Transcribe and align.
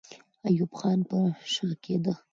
ایوب 0.47 0.71
خان 0.79 0.99
پر 1.09 1.27
شا 1.53 1.69
کېده. 1.83 2.13